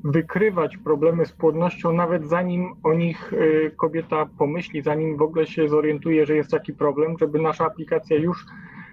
[0.04, 3.32] wykrywać problemy z płodnością, nawet zanim o nich
[3.76, 8.46] kobieta pomyśli, zanim w ogóle się zorientuje, że jest taki problem, żeby nasza aplikacja już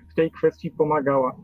[0.09, 1.35] w tej kwestii pomagała.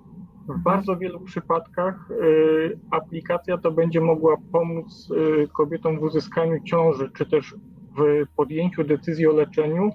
[0.47, 7.12] W bardzo wielu przypadkach y, aplikacja to będzie mogła pomóc y, kobietom w uzyskaniu ciąży,
[7.13, 7.55] czy też
[7.97, 9.91] w podjęciu decyzji o leczeniu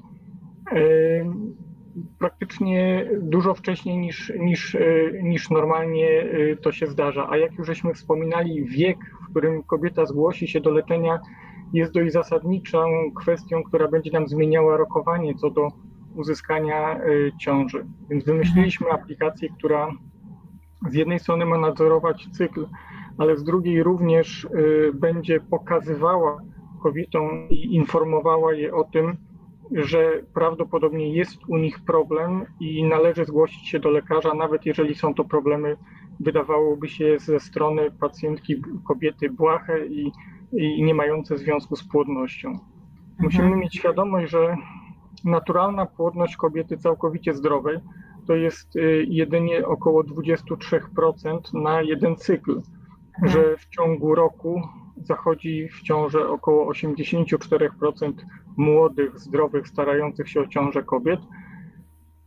[0.72, 1.26] y,
[2.18, 4.76] praktycznie dużo wcześniej niż, niż,
[5.22, 6.24] niż normalnie
[6.62, 7.30] to się zdarza.
[7.30, 11.20] A jak już żeśmy wspominali, wiek, w którym kobieta zgłosi się do leczenia,
[11.72, 12.86] jest dość zasadniczą
[13.16, 15.68] kwestią, która będzie nam zmieniała rokowanie co do
[16.16, 17.00] uzyskania
[17.40, 17.86] ciąży.
[18.10, 19.92] Więc wymyśliliśmy aplikację, która
[20.88, 22.66] z jednej strony ma nadzorować cykl,
[23.19, 26.43] ale z drugiej również y, będzie pokazywała
[26.83, 29.16] kobietom i informowała je o tym,
[29.73, 35.14] że prawdopodobnie jest u nich problem i należy zgłosić się do lekarza, nawet jeżeli są
[35.14, 35.77] to problemy,
[36.21, 40.12] wydawałoby się ze strony pacjentki kobiety błahe i,
[40.53, 42.59] i nie mające związku z płodnością.
[43.19, 43.61] Musimy mhm.
[43.61, 44.57] mieć świadomość, że
[45.25, 47.79] naturalna płodność kobiety całkowicie zdrowej
[48.26, 53.33] to jest y, jedynie około 23% na jeden cykl, mhm.
[53.33, 54.62] że w ciągu roku
[54.96, 58.12] zachodzi w ciążę około 84%
[58.56, 61.20] młodych, zdrowych, starających się o ciążę kobiet,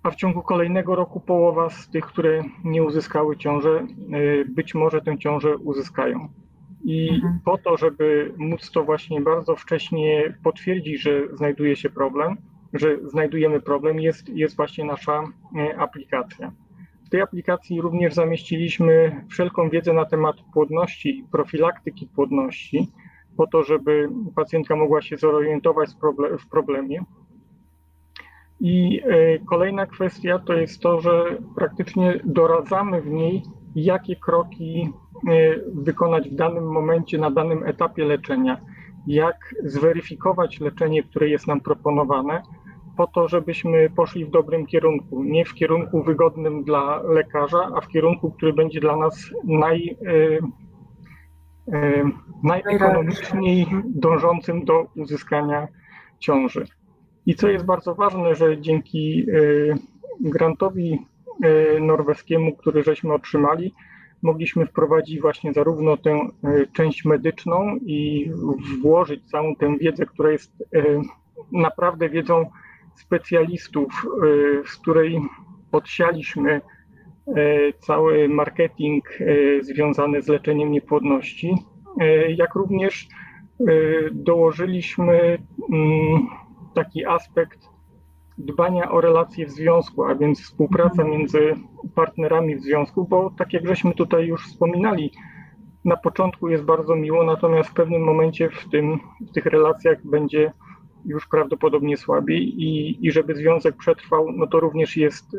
[0.03, 5.01] a w ciągu kolejnego roku połowa z tych, które nie uzyskały ciążę, y, być może
[5.01, 6.29] tę ciążę uzyskają.
[6.83, 7.39] I mhm.
[7.45, 12.37] po to, żeby móc to właśnie bardzo wcześnie potwierdzić, że znajduje się problem,
[12.73, 15.23] że znajdujemy problem, jest, jest właśnie nasza
[15.57, 16.51] e, aplikacja.
[17.05, 22.91] W tej aplikacji również zamieściliśmy wszelką wiedzę na temat płodności profilaktyki płodności,
[23.37, 25.89] po to, żeby pacjentka mogła się zorientować
[26.39, 27.03] w problemie.
[28.59, 33.43] I e, kolejna kwestia to jest to, że praktycznie doradzamy w niej,
[33.75, 34.89] jakie kroki
[35.29, 35.31] e,
[35.73, 38.61] wykonać w danym momencie, na danym etapie leczenia,
[39.07, 42.41] jak zweryfikować leczenie, które jest nam proponowane,
[42.97, 45.23] po to, żebyśmy poszli w dobrym kierunku.
[45.23, 50.39] Nie w kierunku wygodnym dla lekarza, a w kierunku, który będzie dla nas naj, e,
[51.77, 52.03] e,
[52.43, 55.67] najekonomiczniej dążącym do uzyskania
[56.19, 56.65] ciąży.
[57.25, 59.75] I co jest bardzo ważne, że dzięki e,
[60.21, 60.99] grantowi
[61.81, 63.73] norweskiemu, który żeśmy otrzymali,
[64.23, 66.29] mogliśmy wprowadzić właśnie zarówno tę e,
[66.73, 68.31] część medyczną i
[68.81, 71.01] włożyć całą tę wiedzę, która jest e,
[71.51, 72.45] naprawdę wiedzą
[72.95, 74.05] specjalistów,
[74.65, 75.21] z której
[75.71, 76.61] podsialiśmy
[77.79, 79.09] cały marketing
[79.61, 81.55] związany z leczeniem niepłodności,
[82.37, 83.07] jak również
[84.11, 85.37] dołożyliśmy
[85.71, 86.27] mm,
[86.73, 87.59] taki aspekt
[88.37, 91.55] dbania o relacje w związku, a więc współpraca między
[91.95, 95.11] partnerami w związku, bo tak jak żeśmy tutaj już wspominali,
[95.85, 100.51] na początku jest bardzo miło, natomiast w pewnym momencie w, tym, w tych relacjach będzie
[101.05, 105.37] już prawdopodobnie słabiej i, i żeby związek przetrwał, no to również jest,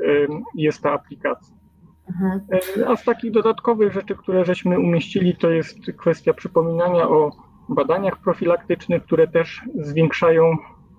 [0.54, 1.56] jest ta aplikacja.
[2.08, 2.40] Mhm.
[2.86, 7.30] A z takich dodatkowych rzeczy, które żeśmy umieścili, to jest kwestia przypominania o
[7.68, 10.56] badaniach profilaktycznych, które też zwiększają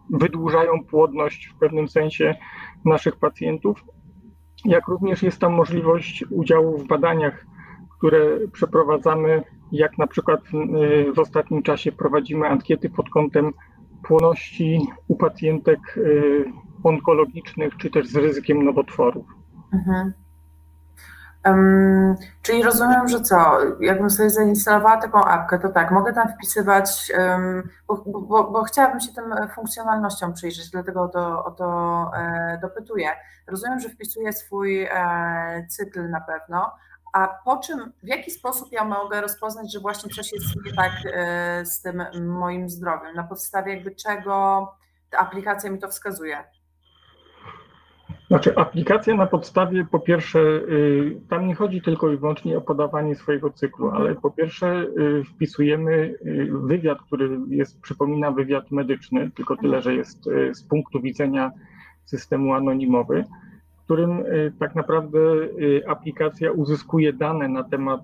[0.10, 2.36] wydłużają płodność w pewnym sensie
[2.86, 3.84] naszych pacjentów,
[4.65, 7.45] jak również jest tam możliwość udziału w badaniach,
[7.97, 10.41] które przeprowadzamy, jak na przykład
[11.15, 13.54] w ostatnim czasie prowadzimy ankiety pod kątem
[14.07, 16.45] płonności u pacjentek y,
[16.83, 19.25] onkologicznych, czy też z ryzykiem nowotworów.
[19.73, 20.13] Mhm.
[21.45, 27.11] Um, czyli rozumiem, że co, jakbym sobie zainstalowała taką apkę, to tak, mogę tam wpisywać,
[27.17, 32.59] um, bo, bo, bo, chciałabym się tym funkcjonalnością przyjrzeć, dlatego o to, o to e,
[32.61, 33.09] dopytuję.
[33.47, 36.71] Rozumiem, że wpisuję swój e, cykl na pewno,
[37.15, 40.91] a po czym, w jaki sposób ja mogę rozpoznać, że właśnie coś jest nie tak
[41.13, 43.15] e, z tym moim zdrowiem?
[43.15, 44.67] Na podstawie jakby czego
[45.10, 46.38] ta aplikacja mi to wskazuje?
[48.28, 53.15] Znaczy, aplikacja na podstawie, po pierwsze, y, tam nie chodzi tylko i wyłącznie o podawanie
[53.15, 59.58] swojego cyklu, ale po pierwsze y, wpisujemy y, wywiad, który jest, przypomina wywiad medyczny, tylko
[59.58, 60.23] tyle, że jest
[60.54, 61.51] z punktu widzenia
[62.06, 63.25] systemu anonimowy,
[63.85, 64.23] którym
[64.59, 65.19] tak naprawdę
[65.87, 68.01] aplikacja uzyskuje dane na temat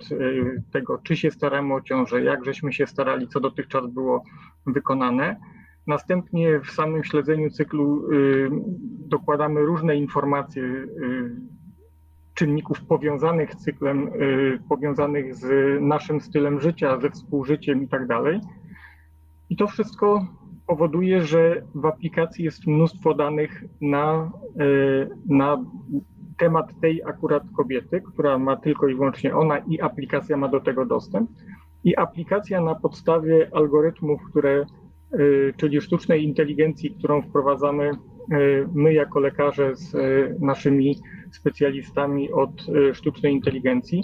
[0.72, 4.24] tego, czy się staramy o ciążę, jak żeśmy się starali, co dotychczas było
[4.66, 5.36] wykonane
[5.88, 8.50] Następnie w samym śledzeniu cyklu y,
[9.08, 10.88] dokładamy różne informacje y,
[12.34, 18.40] czynników powiązanych z cyklem, y, powiązanych z naszym stylem życia, ze współżyciem i tak.
[19.50, 20.26] I to wszystko
[20.72, 24.32] powoduje, że w aplikacji jest mnóstwo danych na,
[25.30, 25.66] na
[26.38, 30.86] temat tej akurat kobiety, która ma tylko i wyłącznie ona i aplikacja ma do tego
[30.86, 31.30] dostęp.
[31.84, 34.66] I aplikacja na podstawie algorytmów, które
[35.20, 39.94] Y, czyli sztucznej inteligencji, którą wprowadzamy y, my jako lekarze z
[40.42, 40.96] naszymi
[41.32, 44.04] specjalistami od sztucznej inteligencji,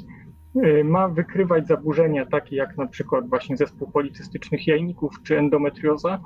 [0.83, 6.19] ma wykrywać zaburzenia takie jak na przykład właśnie zespół policystycznych jajników czy endometrioza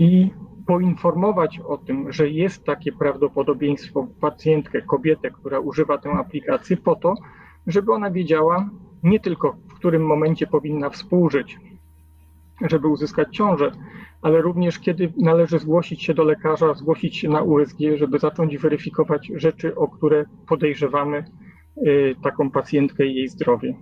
[0.00, 0.30] i
[0.66, 7.14] poinformować o tym, że jest takie prawdopodobieństwo pacjentkę, kobietę, która używa tę aplikację po to,
[7.66, 8.70] żeby ona wiedziała
[9.02, 11.58] nie tylko w którym momencie powinna współżyć,
[12.60, 13.70] żeby uzyskać ciążę,
[14.22, 19.32] ale również kiedy należy zgłosić się do lekarza, zgłosić się na USG, żeby zacząć weryfikować
[19.34, 21.24] rzeczy, o które podejrzewamy
[21.86, 23.74] y, taką pacjentkę i jej zdrowie.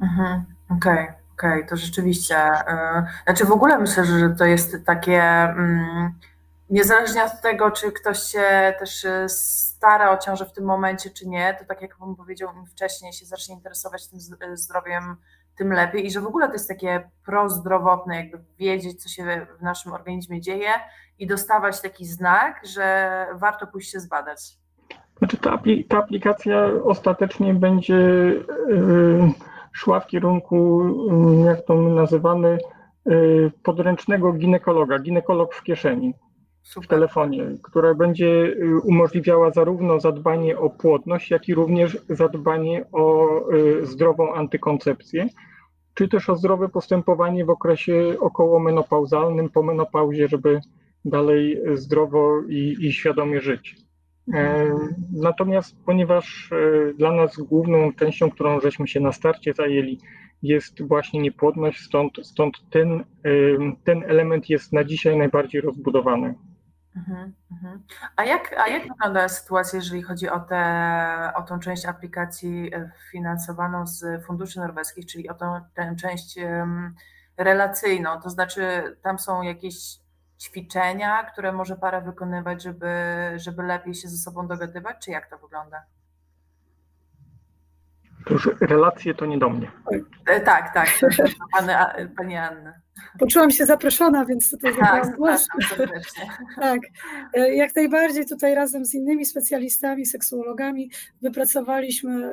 [0.00, 1.04] Mhm, okej.
[1.04, 1.23] Okay.
[1.38, 2.36] Okej, okay, to rzeczywiście.
[2.36, 6.12] Y, znaczy w ogóle myślę, że to jest takie, mm,
[6.70, 11.28] niezależnie od tego, czy ktoś się też y, stara o ciążę w tym momencie, czy
[11.28, 14.20] nie, to tak jak Wam powiedział, wcześniej się zacznie interesować tym
[14.54, 15.16] zdrowiem
[15.56, 19.62] tym lepiej i że w ogóle to jest takie prozdrowotne, jakby wiedzieć, co się w
[19.62, 20.68] naszym organizmie dzieje
[21.18, 24.40] i dostawać taki znak, że warto pójść się zbadać.
[25.18, 29.32] Znaczy ta, ta aplikacja ostatecznie będzie yy,
[29.74, 30.84] szła w kierunku,
[31.38, 32.58] yy, jak to my nazywamy,
[33.06, 36.14] yy, podręcznego ginekologa, ginekolog w kieszeni.
[36.82, 43.28] W telefonie, która będzie y, umożliwiała zarówno zadbanie o płodność, jak i również zadbanie o
[43.52, 45.28] y, zdrową antykoncepcję,
[45.94, 50.60] czy też o zdrowe postępowanie w okresie okołomenopauzalnym, po menopauzie, żeby
[51.04, 53.83] dalej zdrowo i, i świadomie żyć.
[54.32, 54.70] E,
[55.12, 60.00] natomiast ponieważ e, dla nas główną częścią, którą żeśmy się na starcie zajęli,
[60.42, 63.04] jest właśnie niepłodność, stąd, stąd ten, e,
[63.84, 66.34] ten element jest na dzisiaj najbardziej rozbudowany.
[66.96, 67.82] Mhm, mhm.
[68.16, 72.70] A jak, a jak wygląda sytuacja, jeżeli chodzi o, tę o tą część aplikacji
[73.12, 76.38] finansowaną z funduszy norweskich, czyli o tą, tę część
[77.36, 78.20] relacyjną?
[78.20, 78.62] To znaczy,
[79.02, 80.03] tam są jakieś
[80.44, 82.88] ćwiczenia, które może para wykonywać, żeby,
[83.36, 85.82] żeby lepiej się ze sobą dogadywać, czy jak to wygląda?
[88.24, 89.70] To już relacje to nie do mnie.
[90.44, 91.00] Tak, tak,
[91.52, 91.72] pani,
[92.16, 92.72] pani Anny.
[93.18, 95.46] Poczułam się zaproszona, więc tutaj tak, głos.
[96.60, 96.80] tak,
[97.34, 100.90] e, jak najbardziej tutaj razem z innymi specjalistami, seksuologami
[101.22, 102.32] wypracowaliśmy e,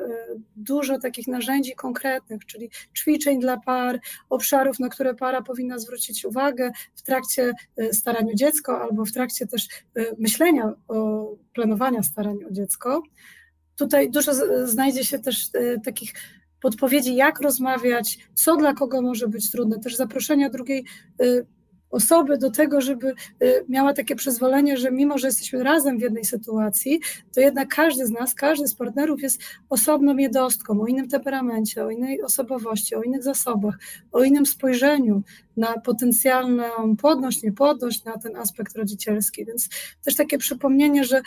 [0.56, 6.70] dużo takich narzędzi konkretnych, czyli ćwiczeń dla par, obszarów, na które para powinna zwrócić uwagę
[6.94, 9.68] w trakcie e, starania o dziecko albo w trakcie też
[10.18, 13.02] myślenia o planowania starania o dziecko.
[13.76, 14.32] Tutaj dużo
[14.66, 15.50] znajdzie się też
[15.84, 16.12] takich
[16.62, 20.84] podpowiedzi, jak rozmawiać, co dla kogo może być trudne, też zaproszenia drugiej
[21.22, 21.46] y,
[21.90, 26.24] osoby do tego, żeby y, miała takie przyzwolenie, że mimo, że jesteśmy razem w jednej
[26.24, 27.00] sytuacji,
[27.34, 31.90] to jednak każdy z nas, każdy z partnerów jest osobną jednostką, o innym temperamencie, o
[31.90, 33.78] innej osobowości, o innych zasobach,
[34.12, 35.22] o innym spojrzeniu
[35.56, 39.44] na potencjalną płodność, niepłodność, na ten aspekt rodzicielski.
[39.44, 39.68] Więc
[40.04, 41.22] też takie przypomnienie, że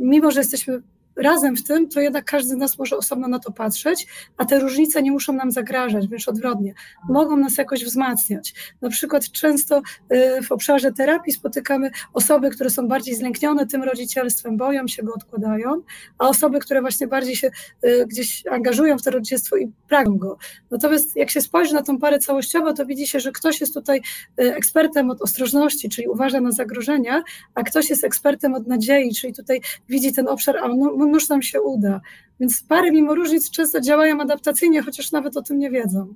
[0.00, 0.82] mimo, że jesteśmy
[1.16, 4.06] razem w tym, to jednak każdy z nas może osobno na to patrzeć,
[4.36, 6.74] a te różnice nie muszą nam zagrażać, wręcz odwrotnie,
[7.08, 8.54] mogą nas jakoś wzmacniać.
[8.80, 14.56] Na przykład często y, w obszarze terapii spotykamy osoby, które są bardziej zlęknione tym rodzicielstwem,
[14.56, 15.82] boją się go, odkładają,
[16.18, 17.50] a osoby, które właśnie bardziej się
[17.84, 20.38] y, gdzieś angażują w to rodzicielstwo i pragną go.
[20.70, 24.00] Natomiast jak się spojrzy na tą parę całościowo, to widzi się, że ktoś jest tutaj
[24.40, 27.22] y, ekspertem od ostrożności, czyli uważa na zagrożenia,
[27.54, 31.42] a ktoś jest ekspertem od nadziei, czyli tutaj widzi ten obszar, a no, nóż nam
[31.42, 32.00] się uda.
[32.40, 36.14] Więc pary mimo różnic często działają adaptacyjnie, chociaż nawet o tym nie wiedzą.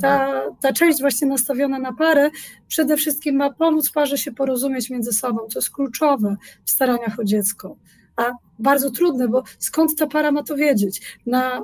[0.00, 2.30] Ta, ta część właśnie nastawiona na parę
[2.68, 7.24] przede wszystkim ma pomóc parze się porozumieć między sobą, to jest kluczowe w staraniach o
[7.24, 7.76] dziecko.
[8.16, 11.18] A bardzo trudne, bo skąd ta para ma to wiedzieć?
[11.26, 11.62] Na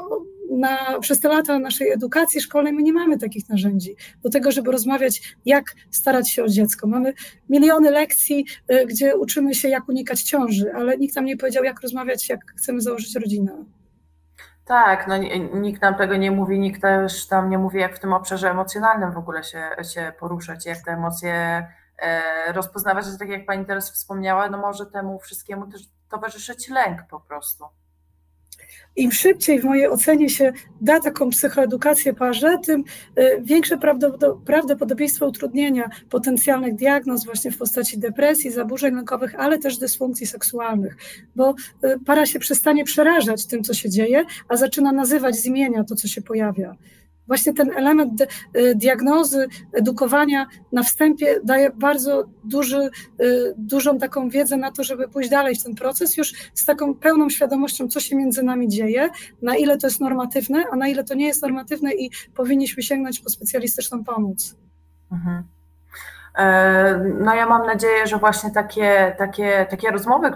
[0.50, 4.72] na, przez te lata naszej edukacji szkolnej my nie mamy takich narzędzi do tego, żeby
[4.72, 6.86] rozmawiać, jak starać się o dziecko.
[6.86, 7.12] Mamy
[7.48, 11.80] miliony lekcji, y, gdzie uczymy się, jak unikać ciąży, ale nikt nam nie powiedział, jak
[11.80, 13.64] rozmawiać, jak chcemy założyć rodzinę.
[14.64, 15.16] Tak, no
[15.60, 19.12] nikt nam tego nie mówi, nikt też tam nie mówi, jak w tym obszarze emocjonalnym
[19.12, 21.66] w ogóle się, się poruszać, jak te emocje
[21.98, 27.02] e, rozpoznawać, że tak jak Pani teraz wspomniała, no może temu wszystkiemu też towarzyszyć lęk
[27.10, 27.64] po prostu
[28.96, 32.84] im szybciej w mojej ocenie się da taką psychoedukację parze, tym
[33.18, 33.78] y, większe
[34.44, 40.96] prawdopodobieństwo utrudnienia potencjalnych diagnoz właśnie w postaci depresji, zaburzeń lękowych, ale też dysfunkcji seksualnych,
[41.36, 41.54] bo
[41.84, 45.94] y, para się przestanie przerażać tym, co się dzieje, a zaczyna nazywać z imienia to,
[45.94, 46.76] co się pojawia.
[47.26, 54.56] Właśnie ten element y, diagnozy, edukowania na wstępie daje bardzo duży, y, dużą taką wiedzę
[54.56, 58.16] na to, żeby pójść dalej w ten proces, już z taką pełną świadomością, co się
[58.16, 59.08] między nami dzieje,
[59.42, 63.20] na ile to jest normatywne, a na ile to nie jest normatywne i powinniśmy sięgnąć
[63.20, 64.56] po specjalistyczną pomoc.
[65.12, 65.44] Mhm.
[66.38, 70.30] E, no ja mam nadzieję, że właśnie takie, takie, takie rozmowy,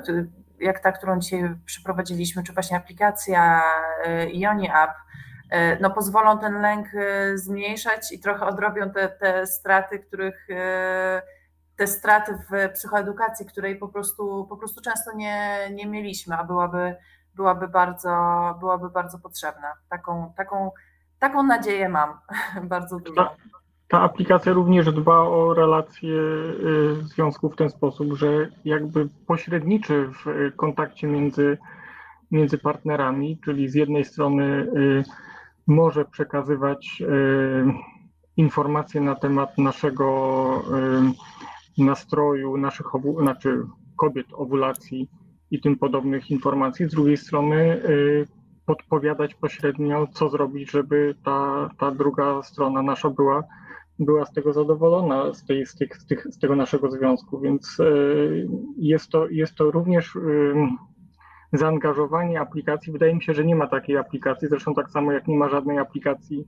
[0.61, 3.63] jak ta, którą dzisiaj przeprowadziliśmy, czy właśnie aplikacja
[4.07, 5.10] y, Ioni App, E,
[5.81, 11.23] no, pozwolą ten lęk e, zmniejszać i trochę odrobią te, te straty, których e,
[11.77, 16.97] te straty w psychoedukacji, której po prostu, po prostu często nie, nie mieliśmy, a byłaby,
[17.35, 18.11] byłaby, bardzo,
[18.61, 19.73] byłaby bardzo potrzebna.
[19.89, 20.71] Taką, taką,
[21.19, 22.19] taką nadzieję mam
[22.75, 23.15] bardzo dużo.
[23.15, 23.35] Ta,
[23.89, 26.15] ta aplikacja również dba o relacje
[27.03, 31.59] związków w ten sposób, że jakby pośredniczy w kontakcie między,
[32.31, 34.67] między partnerami, czyli z jednej strony
[35.67, 37.73] może przekazywać e,
[38.37, 40.07] informacje na temat naszego
[41.79, 42.87] e, nastroju, naszych,
[43.21, 43.63] znaczy
[43.97, 45.11] kobiet, owulacji
[45.51, 46.87] i tym podobnych informacji.
[46.87, 47.81] Z drugiej strony e,
[48.67, 53.43] podpowiadać pośrednio, co zrobić, żeby ta, ta druga strona nasza była,
[53.99, 57.41] była z tego zadowolona, z, tej, z, tych, z, tych, z tego naszego związku.
[57.41, 57.79] Więc
[58.77, 60.17] jest to, jest to również
[61.53, 62.93] zaangażowanie aplikacji.
[62.93, 65.79] Wydaje mi się, że nie ma takiej aplikacji, zresztą tak samo jak nie ma żadnej
[65.79, 66.47] aplikacji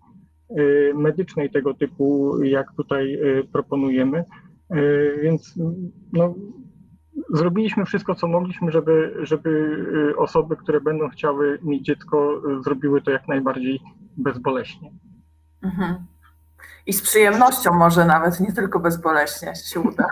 [0.59, 4.25] y, medycznej tego typu, jak tutaj y, proponujemy.
[4.75, 5.55] Y, więc
[6.13, 6.35] no,
[7.31, 9.77] zrobiliśmy wszystko, co mogliśmy, żeby, żeby
[10.19, 13.81] osoby, które będą chciały mieć dziecko, zrobiły to jak najbardziej
[14.17, 14.93] bezboleśnie.
[15.63, 16.07] Mhm.
[16.87, 20.07] I z przyjemnością może nawet, nie tylko bezboleśnie się uda.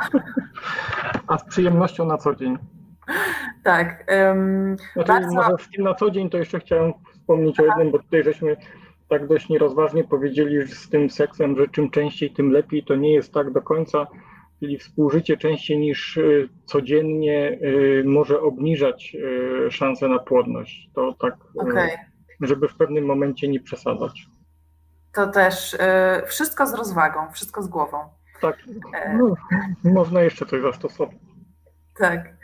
[1.26, 2.59] A z przyjemnością na co dzień.
[3.65, 4.13] Tak.
[4.29, 5.35] Um, znaczy, bardzo...
[5.35, 7.63] Może z tym na co dzień to jeszcze chciałem wspomnieć Aha.
[7.63, 8.57] o jednym, bo tutaj żeśmy
[9.09, 12.85] tak dość nierozważnie powiedzieli z tym seksem, że czym częściej, tym lepiej.
[12.85, 14.07] To nie jest tak do końca,
[14.61, 19.17] czyli współżycie częściej niż y, codziennie y, może obniżać
[19.67, 20.91] y, szanse na płodność.
[20.95, 21.91] To tak, okay.
[22.41, 24.27] żeby w pewnym momencie nie przesadzać.
[25.15, 25.77] To też
[26.27, 27.99] wszystko z rozwagą, wszystko z głową.
[28.41, 28.57] Tak,
[28.95, 29.19] e.
[29.19, 29.35] no,
[29.85, 31.17] można jeszcze coś zastosować.
[31.99, 32.41] Tak.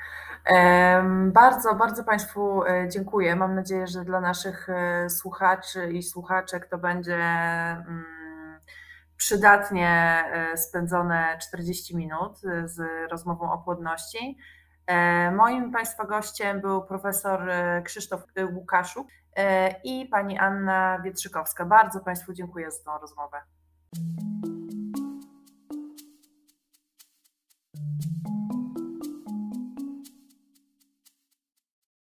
[1.33, 3.37] Bardzo, bardzo Państwu e, dziękuję.
[3.37, 8.05] Mam nadzieję, że dla naszych e, słuchaczy i słuchaczek to będzie mm,
[9.17, 9.89] przydatnie
[10.33, 12.81] e, spędzone 40 minut z
[13.11, 14.39] rozmową o płodności.
[15.33, 17.51] Moim Państwa gościem był profesor
[17.85, 18.23] Krzysztof
[18.53, 19.09] Łukaszuk
[19.85, 21.65] i pani Anna Wietrzykowska.
[21.65, 23.37] Bardzo Państwu dziękuję za tą rozmowę.